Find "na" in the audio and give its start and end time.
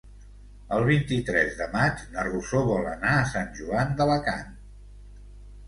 2.15-2.25